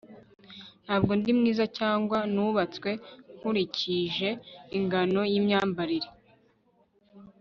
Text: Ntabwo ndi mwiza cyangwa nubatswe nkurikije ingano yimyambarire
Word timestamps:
Ntabwo 0.85 1.11
ndi 1.19 1.31
mwiza 1.37 1.65
cyangwa 1.77 2.17
nubatswe 2.33 2.91
nkurikije 3.37 4.29
ingano 4.77 5.21
yimyambarire 5.31 6.09